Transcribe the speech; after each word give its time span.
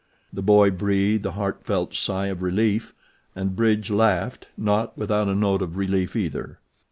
The 0.33 0.41
boy 0.41 0.71
breathed 0.71 1.27
a 1.27 1.31
heartfelt 1.33 1.93
sigh 1.93 2.25
of 2.29 2.41
relief 2.41 2.91
and 3.35 3.55
Bridge 3.55 3.91
laughed, 3.91 4.47
not 4.57 4.97
without 4.97 5.27
a 5.27 5.35
note 5.35 5.61
of 5.61 5.77
relief 5.77 6.15
either. 6.15 6.57